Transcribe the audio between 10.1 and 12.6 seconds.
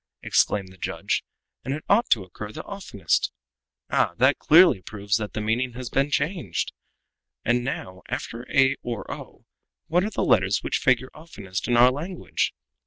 letters which figure oftenest in our language?